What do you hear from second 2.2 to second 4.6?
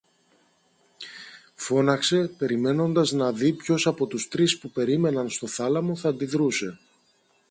περιμένοντας να δει ποιος από τους τρεις